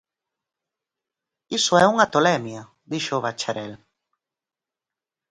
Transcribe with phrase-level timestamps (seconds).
[1.57, 2.63] Iso é unha tolemia!
[2.67, 3.73] –dixo o bacharel.